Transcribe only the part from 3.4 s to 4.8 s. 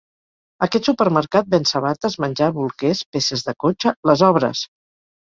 de cotxe... les obres!